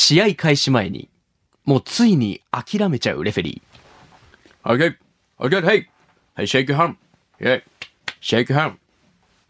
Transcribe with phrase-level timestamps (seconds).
[0.00, 1.08] 試合開始前に、
[1.64, 4.72] もうついに諦めちゃうレフェリー。
[4.72, 4.94] Okay,
[5.40, 5.86] okay, hey,
[6.36, 6.94] hey, shake your hand.
[7.40, 7.62] Yeah,
[8.20, 8.76] shake your hand.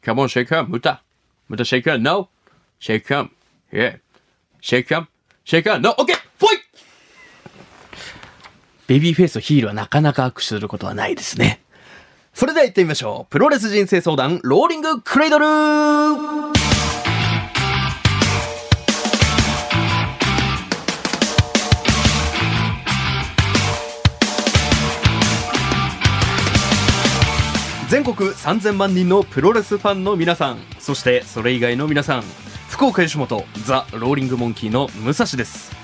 [0.02, 0.68] Come on, shake your hand.
[0.68, 1.02] ムタ。
[1.48, 2.02] ムタ shake your hand.
[2.02, 2.30] No.
[2.80, 3.30] Shake your hand.
[3.70, 3.98] Yeah.
[4.62, 5.08] Shake your hand.
[5.44, 5.82] Shake your hand.
[5.82, 5.94] No.
[5.96, 6.62] Okay, fight!
[8.86, 11.60] ベビーフェイスとヒールはなかなか握手することはないですね。
[12.32, 13.30] それでは行ってみましょう。
[13.30, 16.57] プロレス人生相談、ローリングクレイドル
[27.88, 32.22] 全国3000万人のプロレスファンの皆さん、そしてそれ以外の皆さん、
[32.68, 35.74] 福岡吉本ザ・ローリングモンキーの武蔵です。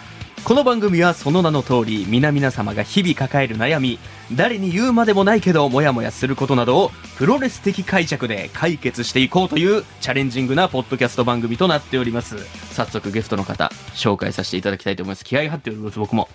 [0.45, 3.98] この番組はその名の通り皆々様が日々抱える悩み
[4.34, 12.36] 誰に言うまでもないけどモヤモヤすることなどをプロレス的解釈で解決していこうというチャレンジングなポッドキャスト番組となっております。
[12.74, 15.24] 早速ゲストの方紹介させていただきたいと思います。
[15.24, 16.28] 気合い入っております僕も。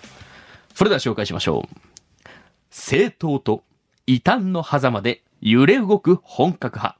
[0.74, 1.76] それでは紹介しましょう。
[2.72, 3.62] 正当と
[4.08, 6.98] 異端の狭間で揺れ動く本格派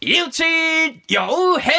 [0.00, 1.72] 井内洋平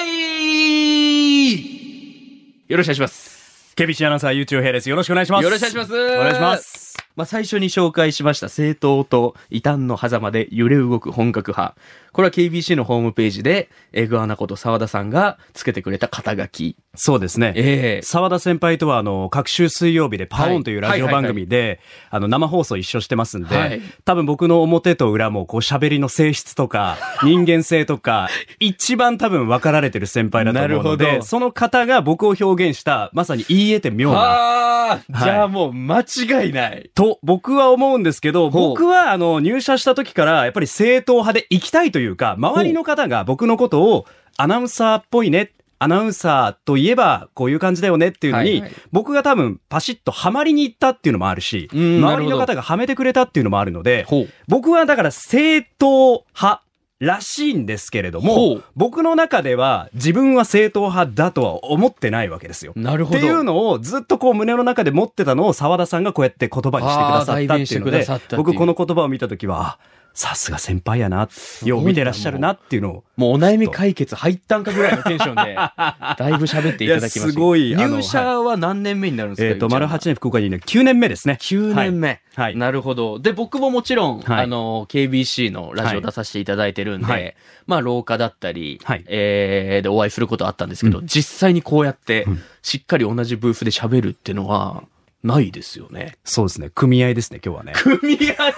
[2.67, 3.33] よろしくお願いします
[3.75, 4.89] ケビシアナウンサー、ゆうちょうへいです。
[4.89, 5.43] よろしくお願いします。
[5.43, 6.15] よろしくお願いします。
[6.15, 6.92] お願いします。
[7.15, 11.75] まあ、最初に紹介しました政党と異端の狭間で揺れ動く本格派。
[12.11, 16.75] これは KBC のホームページで、エグアナこと沢田さんがつけてくれた肩書き。
[16.95, 17.53] そうですね。
[17.55, 21.79] ええ沢田先輩とは、あの、各週水曜日でパオンというラジオ番組で、
[22.11, 36.91] あの、生放送一緒してますんで、はい多分僕の表と裏も、こう、喋りの性質とか、 人間性とか、一番多分分かられてる先輩だと思うのなるほで、どその方が僕を表現した、まさに言い得て妙な、ああ、はいじゃあもう間違いない。
[37.03, 44.05] と、僕は思うんですけど、僕は、あの、入社した時から、やっぱり正統派で行きたいというか、周りの方が僕のことを、
[44.37, 48.71] アナウンサーっぽいね、アナウンサーといえば、こういう感じだよねっていうのに、はいはい。
[48.93, 54.07] 僕が多分、パシッとハマりに行ったっていうのもあるし、周りの方がはめてくれたっていうのもあるので。
[54.47, 56.63] 僕はだから正統派
[56.99, 62.73] らしいんですけれどほもう、僕の中では自分は正統派だとは思ってないわけですよ。
[62.75, 63.17] なるほど。
[63.17, 69.79] っていうのをずっとこう胸の中で持ってたのを澤田さんがこうやって言葉にしてくださったっていうので僕この言葉を見た時はあ
[70.13, 71.27] さすが先輩やな。
[71.65, 73.03] よう見てらっしゃるなっていうのを。
[73.17, 75.55] もうお悩み解決入ったんかぐらいのテンションで、
[76.17, 77.27] だいぶ喋っていただきました。
[77.27, 79.53] すごい入社は何年目になるんですか？
[79.53, 81.37] えっと丸ゆうちゃんは8年福岡にいる9年目ですね。
[81.41, 82.55] 9年目、はい。
[82.55, 83.19] なるほど。
[83.19, 84.43] で、僕ももちろん、はい。
[84.43, 87.35] あの、KBC のラジオ出させていただいてるんで、はい。
[87.67, 89.03] まあ、廊下だったり、はい。
[89.07, 91.07] えーで、お会いすることあったんですけど、うん。
[91.07, 94.83] 実際にこうやってうん、しっかり同じブースで喋るっていうのは、
[95.23, 96.17] ないですよね。
[96.23, 96.69] そうですね。
[96.73, 97.73] 組合ですね今日はね。
[97.75, 98.51] 組合？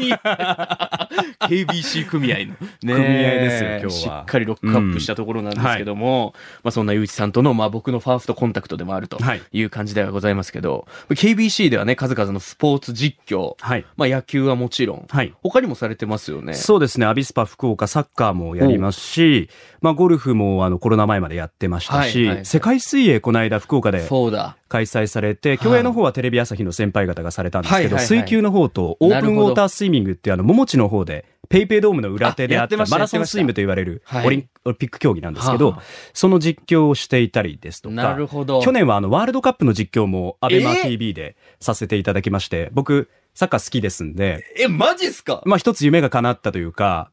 [1.47, 2.43] KBC 組合の。
[2.43, 3.91] ね組合ですよ今日は。
[3.91, 6.33] しっかりロックアップしたところなんですけども、
[6.63, 9.41] まあそんなゆうちさんとの、まあ僕のファーストコンタクトでもあるとはい。
[9.51, 13.85] いう感じではございますけど、KBC ではね、数々のスポーツ実況、はい。
[13.95, 15.33] まあ野球はもちろん、はい。
[15.43, 16.53] 他にもされてますよね。
[16.55, 17.05] そうですね。
[17.05, 19.49] アビスパ福岡サッカーもやりますし
[19.81, 22.45] まあゴルフもあのコロナ前までやってましたし、はいはいはい。
[22.45, 24.57] 世界水泳この間福岡でそうだ。
[24.75, 32.75] 開催されて、競泳の方はテレビ朝日の先輩方がされたんですけど、水球の方とオープンウォータースイミングっていうあの、桃地の方で、ペイペイドームの裏手であった。
[32.87, 34.27] マラソンスイムと言われるはい。
[34.27, 35.81] オリンピック競技なんですけど、はあ。
[36.11, 38.17] その実況をしていたりですとか。
[38.63, 40.73] 去年はあの、ワールドカップの実況もアベマえ？
[40.79, 45.43] ー TV でさせていただきまして、僕、サッカー好きですんで、え、マジっすか？
[45.45, 47.11] まあ一つ夢が叶ったというか、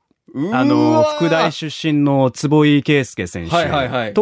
[0.52, 4.14] あの、副大出身の坪井圭介選手と、はいはいはい。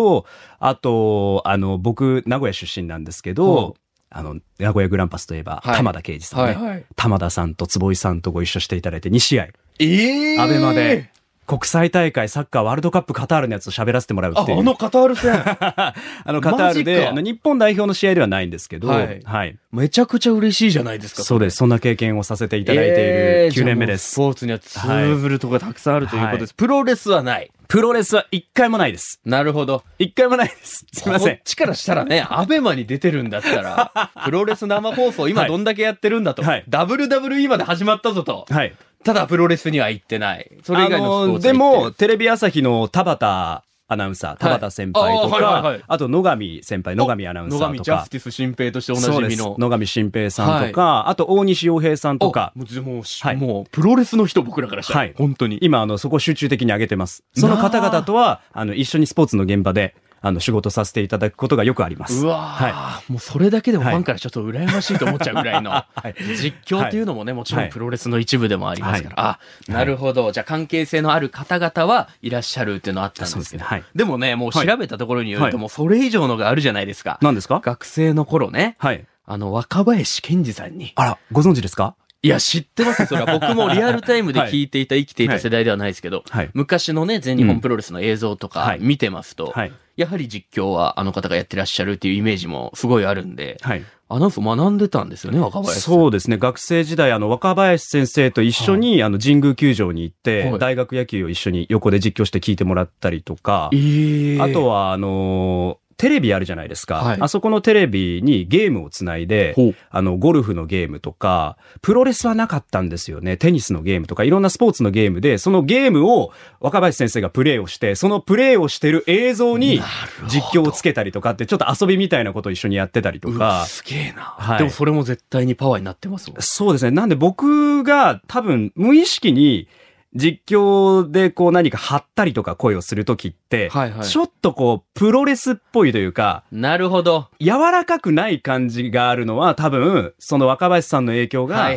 [0.59, 3.77] あと、あの、僕、名古屋出身なんですけど、
[4.11, 5.77] あの、名古屋グランパスといえば、はい。
[5.77, 6.85] 玉田圭司さんね、はいはい。
[6.97, 11.11] 玉田さんと坪井さんとご一緒していただいて2試合、ええアベマで、
[11.51, 14.61] 国際大会サッカーワールドカップカタールのやつを喋らせてもらうあ、っていう。
[14.61, 15.33] あのカタール戦。
[15.35, 15.95] あ
[16.27, 19.59] の、カタールで、日本代表の試合ではないんですけど、ははいい。
[19.73, 21.25] めちゃくちゃ嬉しいじゃないですか。
[21.25, 21.57] そうです。
[21.57, 24.01] そんな経験をさせていただいている9年目です。
[24.01, 26.51] えースポーツには通ずるところがたくさんあるということです。
[26.51, 27.51] はプロレスはない。
[27.67, 29.21] プロレスは一回もないです。
[29.25, 29.85] なるほど。
[29.99, 30.85] 一回もないです。
[30.93, 31.43] すいませんこっ。
[31.45, 36.43] ちからしたらね、アベマに出てるんだったら、 プロレス生放送今はいどんだけやってるんだと。
[36.43, 38.47] はい WWE まで始まったぞと。
[38.51, 38.75] はい。
[39.05, 40.51] ただプロレスには行ってない。
[40.63, 43.63] それ以外のスポーツは行ってでるも、、テレビ朝日の田畑
[43.93, 45.79] アナウンサー、田畑先輩とあーはいはいはい。
[45.81, 49.57] か、あと野上先輩、野上アナウンサ野ーとか、上ジャスティス新平としておなじみの。
[49.59, 52.53] 野上新平さんとか、あと大西洋平さんとか。
[52.55, 53.37] あ、もうもうしはい。
[53.37, 55.15] もうプロレスの人僕らからしたら、はい。
[55.19, 55.59] 本当に。
[55.61, 57.25] 今、あの、そこ集中的に上げてます。
[57.35, 62.25] その方々とは、あの、一緒にスポーツの現場で、あの、仕事させていただくことがよくあります。
[62.25, 65.71] うわはーもうそれだけでもはいファンからちょっと羨ましいと思っちゃうぐらいの、
[66.31, 69.15] い実況っていうのもね、もちろはいんプロレスの一部でもありますから。
[69.17, 69.39] あ、
[69.69, 70.33] なるほど。
[70.33, 73.65] じゃあ関係性のある方々はいらっしゃるっていうのはあったんですけど。
[73.65, 77.19] ねはいでもね、もう調べたところによると、はいもうそれ以上のがあるじゃないですか。
[77.23, 77.61] 何ですか？
[77.63, 79.05] 学生の頃ね、はい。
[79.27, 80.93] あの、若林健二さんに。
[80.97, 81.95] あら、ご存知ですか？
[82.23, 83.09] いや、知ってますよ。
[83.09, 89.73] それは僕もリアルタイムで聞いていた、生きていた世代ではないですけど、はい昔のね、全日本プロレスの映像とかはい見てますと、はい。
[90.01, 93.85] やはり実況はあの方がやってらっしゃるっていうイメージもすごいあるんで、はい。
[94.09, 95.95] アナウンス学んでたんですよね、若林さん。
[95.95, 96.37] そうですね。
[96.37, 106.95] 学生時代、あの、若林先生と一緒に、あの、神宮球場に行って、はい大学野球を一緒に横で実況して聞いてもらったりとか、えーあとは、あのーテレビあるじゃないですか。
[106.97, 109.55] はいあそこのテレビにゲームをつないで
[109.91, 113.37] あの、ゴルフのゲームとか、プロレスはなかったんですよね。
[113.37, 119.83] テニスのゲームとか、いろんなスポーツのゲームで、そのゲームを若林先生がプレイをして、そのプレイをしてる映像に
[120.29, 126.43] 実況をつけたりとかって、ちょっと遊びみたいなことを一緒にやってたりとか、すげえな、はいでもそれも絶対にパワーになってますもん。
[126.43, 126.93] そうですね。
[126.93, 129.69] なんで僕が多分無意識に
[130.15, 134.07] 実況でこう何か張ったりとか声をするときって、はいはい。
[134.07, 137.29] ちょっとこうプロレスっぽいというか、なるほど。
[137.39, 141.71] 柔らかくない感じがあるのは多分その若林さんの影響が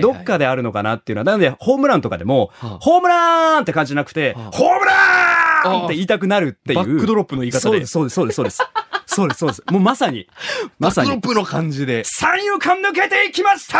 [0.00, 2.78] どっかであるのかなっていうのは、なのでホームランとかでも、はあ。
[2.80, 4.50] ホームラーンって感じじゃなくて、はあ。
[4.52, 6.78] ホームラーンって言いたくなるっていう。
[6.78, 7.60] バックドロップの言い方で。
[7.60, 8.62] そうです、そうです、そうです、
[9.18, 9.38] そうです。
[9.38, 9.62] そうです。
[9.70, 10.28] もうまさに、
[10.78, 11.20] まさに。
[11.20, 12.04] プの感じで。
[12.04, 13.78] 三遊間抜けていきました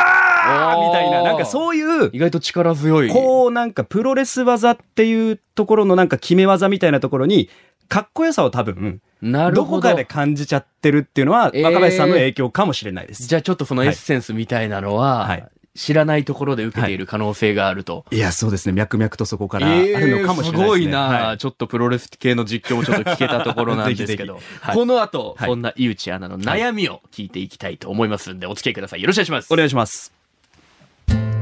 [0.77, 3.09] みたいな、なんかそういう、意外と力強い。
[3.09, 7.49] こうなんかプロレス技っていうところのなんか決め技みたいなところに、
[7.89, 9.51] かっこよさを多分、ど。
[9.53, 13.27] どこかで感じちゃってるっていうのは、えー若林さんの影響かもしれないです。
[13.27, 18.05] じゃあちょっとそのエッセンスみたいなのは、はい知らないところで受けている可能性があると。
[18.11, 18.73] いや、そうですね。
[18.73, 20.59] 脈々とそこからあるのかもしれないですね。
[20.59, 29.03] すごいな、はいちょっとプロレス系の実況もちょっと聞けたところなんですけどぜひぜひはいこの後、はいそんな井内アナの悩みを聞いていきたいと思いますんで、お付き合いください。
[29.03, 29.55] よろしくお願いします。
[29.55, 30.13] お願いします。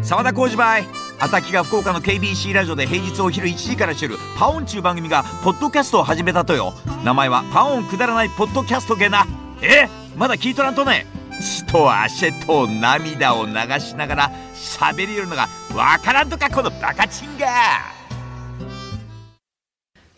[0.02, 0.84] 沢田浩二バイ
[1.18, 6.74] アタキが福岡の KBC ラジオで平日お昼1時からしてるパオンちゅう番組がポッドキャストを始めたとよ
[7.04, 9.26] 名前はパオンくだらないポッドキャストゲな
[9.62, 11.06] えまだ聞いとらんとね
[11.40, 17.96] 血と汗と涙を流しながら喋りよるのがわからんとかこのバカチンが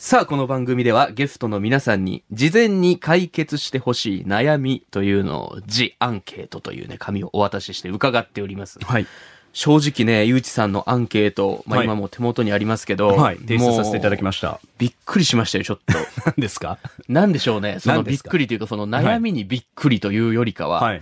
[0.00, 8.78] さあ、この番組ではゲストの皆さんに事前に解決してほしい悩みというのを、ジアンケートというね、紙をお渡しして伺っております。
[8.78, 9.08] はい。
[9.58, 13.38] 正直ね、ゆうちさんのアンケート、まあはい今もう手元にありますけど、はい。
[13.38, 14.60] 提出させていただきまました。
[14.78, 15.94] びっくりしましたよ、ちょっと。
[16.30, 16.78] 何ですか？
[17.08, 17.78] なんでしょうね。
[17.80, 21.00] そのびっくりというか、その悩みにびっくりというよりかは、はい。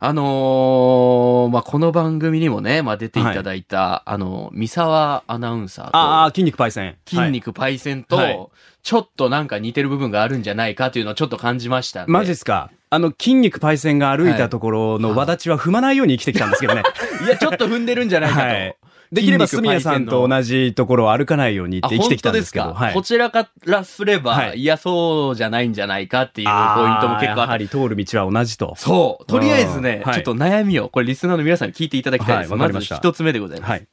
[0.00, 6.96] あのーまあ、この番組にもね、まあ、出ていただいた、あの、三沢アナウンサーと、ああ、筋肉パイセン。
[7.04, 8.38] 筋肉パイセンと、はい
[8.84, 12.06] ちょっとなんか似てる部分があるんじゃないかというのをちょっと感じました。
[12.08, 12.70] マジっすか？
[12.90, 16.82] あの、筋肉パイセンが歩いたところの輪立ちは踏まないように生きてきたんですけどね。
[17.26, 18.46] いや、ちょっと踏んでるんじゃないかと。
[18.46, 18.76] はい。
[19.12, 22.74] できれば、すみやさんと同じところを歩かないようにって生きてきたんですけど。
[22.74, 23.02] はいこ。
[23.02, 28.74] ちらからすれば、はいい、や、そうじゃないんじゃないかっていうポイントも結構あはり通る道は同じと。
[28.76, 29.26] そう。
[29.26, 32.50] とりあえずね、はいちょっと悩みを、これリスナーの皆さんに聞いていただきたいです。
[32.50, 33.70] はいまず一つ目でございます。
[33.70, 33.86] はい。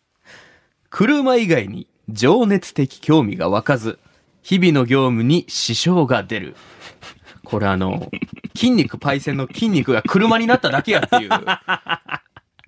[0.89, 3.99] 車以外に情熱的興味が湧かず、
[4.43, 6.55] 日々の業務に支障が出る。
[7.45, 8.11] これあの、
[8.55, 11.29] 筋肉パイセンの筋肉が車になっただけやっていう。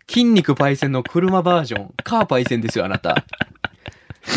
[0.10, 3.25] 筋肉パイセンの車バージョン、カーパイセンですよ、あなた。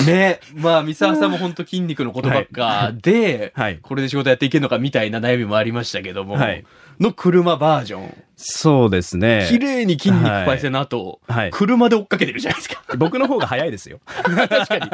[0.06, 6.64] ねまあ、三沢さんも本当筋肉のことばっかで、はいこれで仕事やっていけるのかみたいな悩みもありましたけども、はい
[7.00, 8.24] の車バージョン。
[8.36, 9.46] そうですね。
[9.48, 12.82] 綺麗に筋肉パイセンの後、はい車で追っかけてるじゃないですか。
[12.96, 14.00] 僕の方が早いですよ。
[14.06, 14.90] 確かに。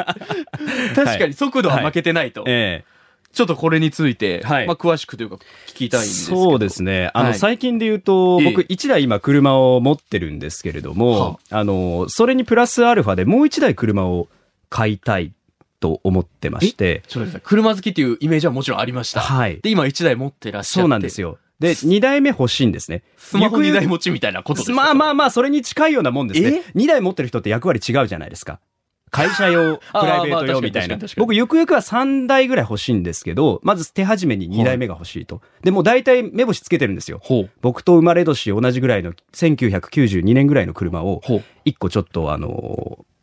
[0.95, 2.45] 確かに速度は負けてないと。
[2.47, 2.96] ええ。
[3.37, 5.37] ちょっとこれについて、はいまあ詳しくというか
[5.69, 6.43] 聞きたいんですけど。
[6.43, 7.11] そうですね。
[7.13, 14.29] あの、はい最近で言うと、ええ僕一台今車を持ってるんですけれども、はあの、それにプラスアルファでもう一台車を
[14.71, 15.33] 買いたい
[15.81, 19.21] と思ってまして、ちょっと待ってください車好きっていうイメージはもちろんありました。
[19.21, 20.81] はいで、今1台持ってらっしゃって。
[20.81, 21.39] そうなんですよ。
[21.61, 23.03] で、二台目欲しいんですね。
[23.19, 24.77] スマホ2台も持ちみたいなことですか？
[24.77, 26.71] まあまあまあ、それに近いようなもんですねえ？
[26.75, 28.61] 二台持ってる人って役割違うじゃないですか。
[29.11, 35.41] 会社用、 プライベート用みたいな僕、ゆくゆくは3台ぐらい欲しいんですけど、まず手始めに2台目が欲しいと。
[35.63, 37.21] でも大体目星つけてるんですよ。
[37.61, 41.43] 僕と生まれ年同じぐらいの1992年ぐらいの車をほう。
[41.65, 43.17] 一個ちょっとあのー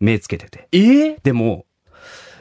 [0.00, 0.68] 目つけてて。
[0.72, 1.66] えー、でも、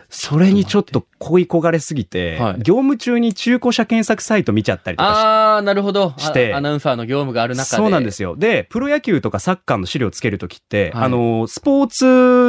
[0.10, 6.14] それにちょっと恋焦がれすぎて、はい業務中に中古車検索サイト見ちゃったりとかしあー、なるほど。
[6.18, 7.78] してあアナウンサーの業務がある中で。
[7.78, 8.36] そうなんですよ。
[8.36, 11.88] で、プロ野球とかサッカーの資料をつけるときって、はいあの、スポー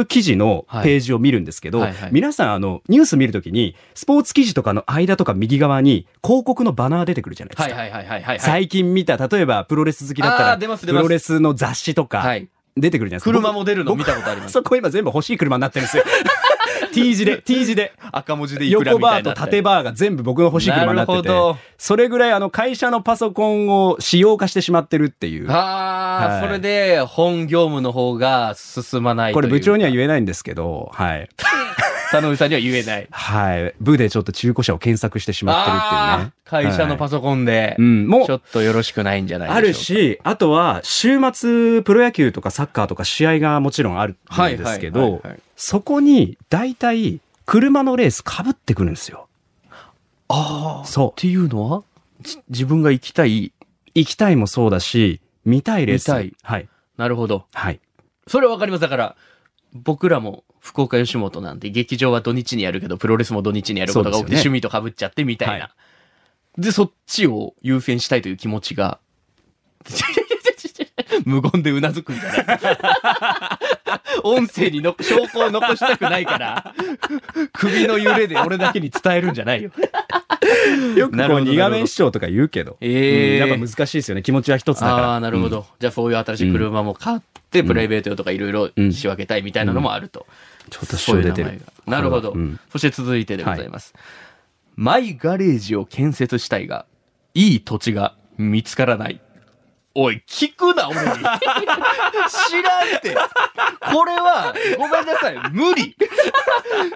[0.01, 7.75] ツ記事のページを見るんですけど、はいはいはい皆さん、あの、ニュース見るときに、スポーツ記事とかの間とか右側に広告のバナー出てくるじゃないですか。
[7.75, 8.39] はいはいはいはいはい。
[8.39, 12.47] 最近見た、例えばプロレス好きだったら、プロレスの雑誌とか、はい。
[12.77, 13.31] 出てくるじゃないですか。
[13.31, 14.53] 車も出るの僕見たことあります。
[14.53, 16.03] そこ今全部欲しい車になってるんですよ。
[16.93, 17.93] T 字で、T 字で。
[18.11, 19.29] 赤文字でいくら横みたいな。
[19.29, 25.47] バーと縦バーが全部僕の欲しい車になってるほど、それぐらいあの会社のパソコンを使用化してしまってるっていう。
[25.49, 31.29] あー、はいそれで本業務の方が進まないというこれ部長には言えないんですけど、はい。
[32.11, 33.07] 田上さんには言えない。
[33.11, 33.75] はい。
[33.79, 39.49] 部でちょっと中古車を検索してしまってるっていうね会社のパソソコンで、うん、もう、ちょっとよろしくないんじゃない。
[39.49, 49.27] あるし、あとは、週末、プロ野球とかサッカーとか試合がもちろんあるんですけどはい、そこに、大体、車のレース被ってくるんですよ。
[50.27, 50.85] ああ。
[50.85, 51.83] そうっていうのは？
[52.21, 53.51] じ自分が行きたい？
[53.95, 56.07] 行きたいもそうだし、見たいレース。
[56.09, 56.69] 見たいはい。
[56.97, 57.45] なるほど。
[57.53, 57.79] はい。
[58.27, 58.81] それはわかります。
[58.81, 59.15] だから、
[59.73, 65.53] 僕らも福岡吉本なんて劇場は土日にやるけど、プロレスも土日にやることが多くて、そうですよ趣味と被っちゃってみたいな。
[65.65, 65.71] は
[66.57, 66.61] い。
[66.61, 68.99] で、そっちを優先したいという気持ちが、
[71.25, 72.59] 無言でうなずくんじゃない？
[74.23, 76.73] 音声にの証拠を残したくないから、
[77.53, 79.71] 首の揺れで俺だけに伝えるんじゃないよ。
[80.95, 84.21] よくこう、なるほど二画面視聴とか言うけど、ええうんやっぱ難しいですよね。
[84.21, 85.07] 気持ちは一つだから。
[85.09, 85.65] ああ、なるほど。
[85.79, 87.19] じゃあそういう新しい車も買っ
[87.51, 90.25] て、プライベート用とかいろいろ仕分けたいみたいなのもあると。
[90.69, 91.65] ちょっと塩出てるそういう名前が。
[91.87, 93.93] なるほど、うんそして続いてでございます。
[94.75, 96.85] マイガレージを建設したいが、
[97.33, 99.19] いい土地が見つからない。
[99.95, 101.05] おい、聞くな、俺に。
[102.47, 103.15] 知らんって。
[103.91, 105.95] これは、ごめんなさい、無理。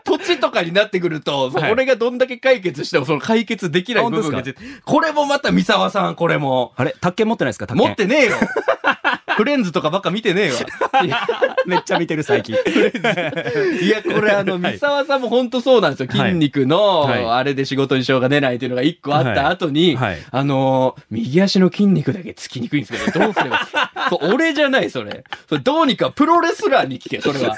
[0.03, 4.43] 土地とかになってくると、はい俺がどんだけ解決しても、その解決できない部分が
[4.85, 6.73] これもまた三沢さん、これも。
[6.75, 7.73] あれ宅建持ってないですか？
[7.73, 8.37] 持ってねえよ。
[9.37, 10.57] フレンズとかばっか見てねえわ。
[11.65, 12.55] めっちゃ見てる最近。
[12.55, 16.07] いや、これあの、三沢さんも本当そうなんですよ。
[16.09, 19.97] はい筋肉の、はいあれで仕事に支障が出ないっていうのが一個あった後に、
[20.31, 23.67] あのー、右足の筋肉だけつきにくいんですけど、どうすれば。
[24.33, 25.23] 俺じゃない、それ。
[25.47, 27.55] それどうにかプロレスラーに聞け、それは。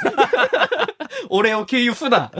[1.29, 2.32] 俺を経由すな。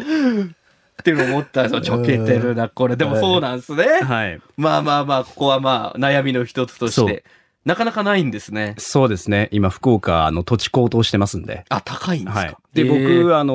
[1.00, 1.82] っていうのを思ったんですよ。
[1.82, 2.96] ちょけてるな、これ。
[2.96, 3.86] でもそうなんですね。
[4.02, 4.40] はい。
[4.58, 7.24] まあまあまあ、ここはまあ、悩みの一つとして。
[7.66, 8.76] なかなかないんですね。
[8.78, 9.50] そうですね。
[9.52, 11.66] 今、福岡の土地高騰してますんで。
[11.70, 12.56] あ、高いんですか、はい。
[12.74, 13.54] で、えー僕、あの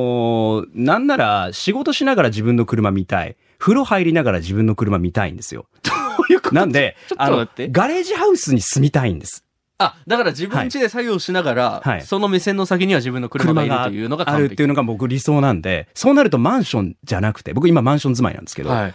[0.64, 3.36] ーなんなら仕事しながら自分の車見たい。
[3.58, 5.66] 風呂入りながら自分の車見たいんですよ。
[5.84, 5.92] ど
[6.28, 6.54] ういうこと？
[6.54, 9.44] なんでちょ、っとあのガレージハウスに住みたいんです。
[9.78, 14.46] あ、だから自分家で作業しながら、はいその目線の先には自分の車がいるというのがある。
[14.46, 18.94] っていうのが僕理想なんで、そうなるとマンションじゃなくて、僕今マンション住まいなんですけど、はい。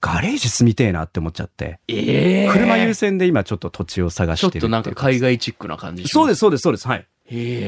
[0.00, 6.08] ガレージ住みてえなって思っちゃって、ええ車優先で今ちょっと土地を探ちょってとしるっていうなんか海外チックな感じ。
[6.08, 6.88] そうですす、そうです、そうです。
[6.88, 6.98] はい。
[6.98, 7.06] へ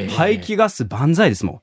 [0.04, 1.60] え排気ガス万歳ですもん。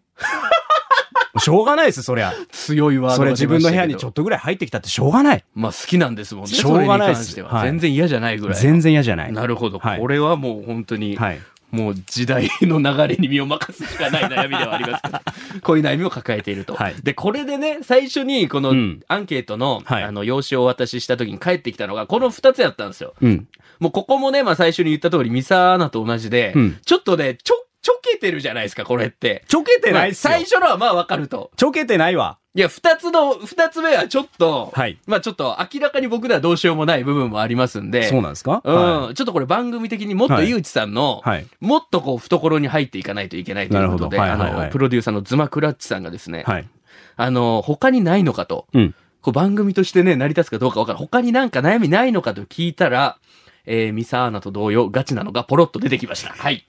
[1.40, 2.34] しょうがないです、そりゃ。
[2.52, 5.44] 強いワードそれ自分の部屋にちょっっとぐらい入ってきたってしょうがない。
[5.56, 6.52] まあ好きなんですもんね。
[6.52, 8.60] しょうがないっす全然嫌じゃないぐらい。
[8.60, 9.34] 全然嫌じゃない。
[9.34, 9.80] なるほど。
[9.80, 11.40] はいこれはもう本当に、はい。
[11.72, 15.20] もう時代の流れに身を任すしかない悩みではありますけど、
[15.62, 16.74] こういう悩みを抱えていると。
[16.74, 23.14] はいで、これでね、最初にこのうんアンケートの、はいあの、用紙をお渡しした時に返ってきたのが、この二つやったんですよ。
[23.22, 23.48] うん。
[23.80, 27.56] もうここもね、まあ最初に言った通り、ミサアナと同じで、うんちょっとね、ちょ、
[27.90, 29.44] ちょけてるじゃないですか、これって。
[29.48, 30.44] ちょけてないっすよまあ最。
[30.44, 31.50] 初のはまあわかると。
[31.56, 32.38] ちょけてないわ。
[32.54, 38.62] いや、二つの、二つ目はちょっと、はいまあちょっと明らかに僕ではどうしようもない部分もありますんで、そうなんですか？
[38.64, 41.48] うん、はちょっとこれ番組的にもっとはい井内さんの、はい。
[41.62, 46.68] もっとこう懐に入っていかないといけないということで、はいはいはいあの、プロデューサーのズマクラッチさんがですね、はい。
[47.16, 48.96] あの、他にないのかと、うん。
[49.22, 51.00] こう番組としてね、成り立つかどうかわからん。
[51.00, 53.18] 他になんか悩みないのかと聞いたら、
[53.66, 56.30] えー、ミサーナと同様、ガチなのがポロッと出てきました。
[56.30, 56.66] はい。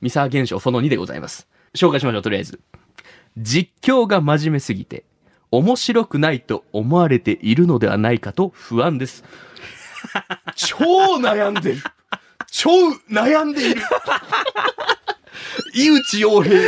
[0.00, 1.48] ミサー現象その2でございます。
[1.74, 2.60] 紹介しましょう、とりあえず。
[3.36, 5.04] 実況が真面目すぎて、
[5.50, 9.24] 面白くないと思われているのではないかと不安です。
[10.56, 10.76] 超
[11.16, 11.82] 悩んでる。
[12.50, 12.70] 超
[13.10, 13.82] 悩んでいる。
[15.74, 16.60] 井内洋平、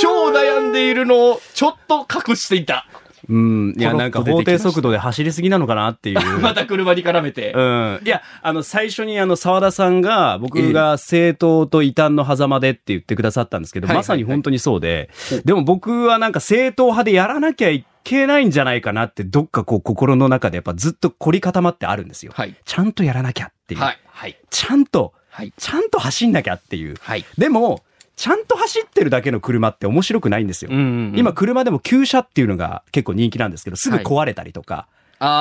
[0.00, 2.86] 超悩んでいるのをちょっと隠していた。
[3.28, 3.74] うん。
[3.76, 6.18] いや、なんか法定速度で走りすぎなのかなっていう。
[6.40, 7.52] また車に絡めて。
[7.54, 8.00] うん。
[8.04, 15.10] いや、あの、最初にあの、沢田さんが、僕が政党と異端の狭間でって言ってくださったんですけど、はいまさに本当にそうで、
[15.44, 22.32] でも僕はなんか政党派でやらなきゃいけないんじゃないかなって、どっかこう心の中でやっぱずっと凝り固まってあるんですよ。
[22.34, 22.54] はい。
[22.64, 23.80] ちゃんとやらなきゃっていう。
[23.80, 23.98] はい。
[24.06, 24.38] はい。
[24.50, 25.52] ちゃんと、はい。
[25.56, 26.96] ちゃんと走んなきゃっていう。
[27.00, 27.24] はい。
[27.36, 27.82] でも、
[28.18, 30.72] ちゃんと走ってるだけの車って面白くないんですよ。
[30.72, 31.18] うんうんうん。
[31.18, 34.84] 今、車でも旧車っていうのが結構人気なんですけど、すぐ壊れたりとか、あー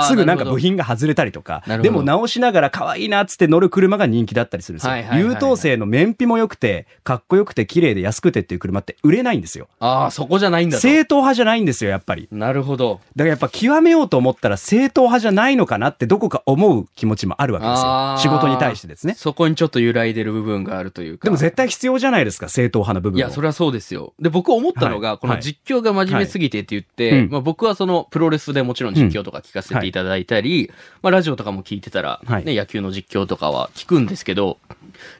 [0.07, 4.95] すぐなんか部品が外れたりとかでも直しながら可愛いなっつって乗る車が人気だったりするんですよ。
[5.15, 9.67] 優等生の燃費も良くて、かっこよくて綺麗で安くてっていう車って売れないんですよ。
[9.79, 10.81] ああ、そこじゃないんだと。
[10.81, 12.27] 正統派じゃないんですよ、やっぱり。
[12.31, 12.99] なるほど。
[13.15, 18.33] だからやっぱ極めようと思ったら正統派じゃないのかなってどこか思う気持ちもあるわけですよ。
[18.33, 19.13] 仕事に対してですね。
[19.15, 21.25] そこにちょっと揺らいでる部分があるというか。
[21.25, 23.19] でも絶対必要じゃないですか、正統派な部分を。
[23.19, 24.13] いや、それはそうですよ。
[24.19, 30.71] で、僕思ったのが、はいこの実況が真面目すぎてって言って、はいうんまあ僕はそのプロレスでもちろん実況とか聞かせていただいたり、
[31.01, 34.57] まあラジオとかも聞いてたら、はいね、野球の実況とかは聞くんですけど、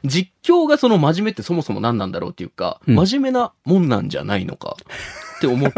[0.04, 4.76] 実況がその真面目ってそもそも何なんだろうっていうか、うん真面目なもんなんじゃないのか
[5.36, 5.72] って思っ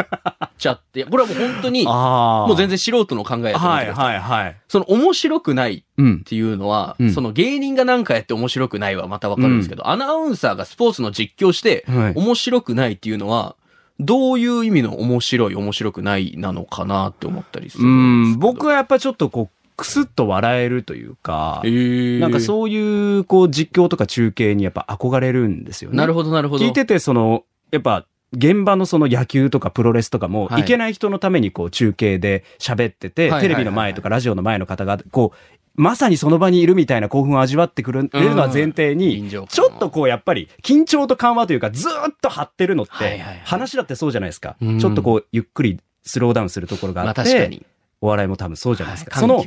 [0.59, 1.85] ちゃって、これはもう本当に。
[1.85, 4.07] もう全然素人の考えだと思っはいてください。
[4.07, 4.57] はいはい。
[4.69, 6.23] その面白くないうんっ。
[6.23, 13.57] ていうのは、うんその芸人がなんかやって面白くないはまたわかるんですけど、アナウンサーがスポーツの実況して、はい面白くないっていうのは、
[14.01, 18.53] どういう意味の面白い、面白くないなのかなって思ったりするうんん、ですけど。
[18.53, 25.97] 僕はやっぱちょっとこう、くすっと笑えるというかえ、ー、なんかそういう、こう、実況とか中継にやっぱ憧れるんですよね。
[25.97, 26.65] なるほど、なるほど。
[26.65, 44.57] 聞いてて、その、やっぱ、現場のその野球とかプロレスとかも、はいいけない人のためにこう中継で喋ってて、テレビの前とかラジオの前の方が、こう、まさにその場にいるみたいな興奮を味わってくれるのは前提にちょっとこうやっぱり緊張と緩和というかずーっと張ってるのって話だってそうじゃないですか。
[44.61, 47.63] うんちょっとこうゆっくりスローダウンするところがまあって。
[48.03, 49.11] お笑いも多分そうじゃないですか。
[49.13, 49.45] はいその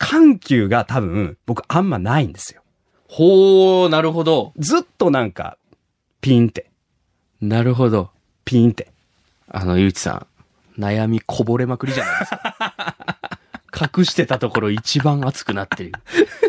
[0.00, 2.62] 緩急が多分僕あんまないんですよ。
[3.06, 4.54] ほー、なるほど。
[4.56, 5.58] ずっとなんか、
[6.22, 6.70] ピンって、
[7.40, 8.10] なるほど。
[8.44, 8.88] ピンって。
[9.48, 10.26] あの、ゆうちさ
[10.78, 13.18] ん、悩みこぼれまくりじゃないですか。
[13.74, 15.92] 隠してたところ一番熱くなってる。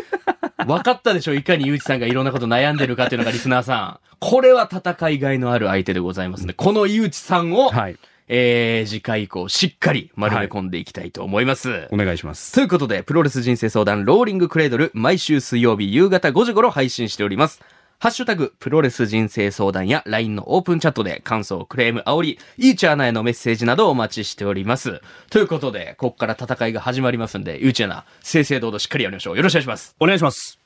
[0.66, 1.34] 分かったでしょ？
[1.34, 3.98] いかにゆうちさんがいろんなこと悩んでるかっていうのがリスナーさん。
[4.20, 6.54] これは戦いがいのある相手でございますね。
[6.54, 7.96] このゆうちさんを、はい。
[8.28, 11.88] えー、次回以降しっかり丸め込んでいきたいと思います。
[11.90, 12.52] お願いします。
[12.54, 17.60] ということで、プロレス人生相談ローリングクレードル、毎週水曜日夕方5時頃配信しております。
[18.02, 25.00] ハッシュタグ、プロレス人生相談や LINE のオープンチャットで感想、クレーム、煽り、イーチャーナへのメッセージなどをお待ちしております。
[25.30, 29.36] ということで、ここから戦いが始まりますんで、イーチャーナ、正々堂々しっかりやりましょう。
[29.36, 29.94] よろしくお願いします。
[30.00, 30.61] お願いします。